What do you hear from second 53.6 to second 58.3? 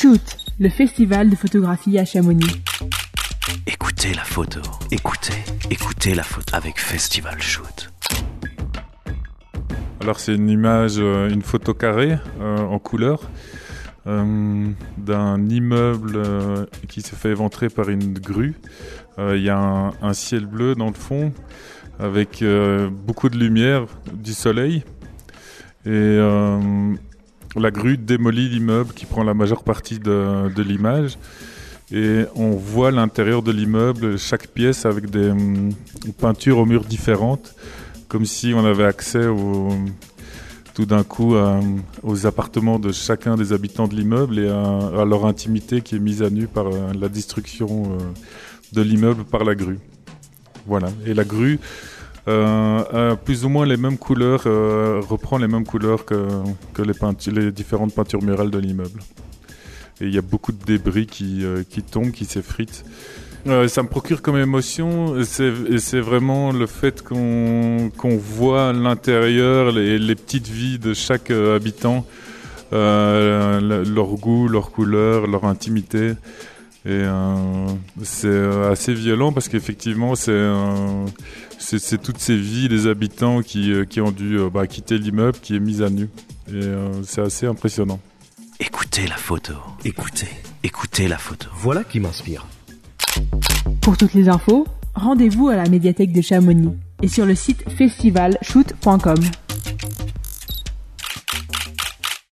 les mêmes couleurs, euh, reprend les mêmes couleurs que, les, différentes peintures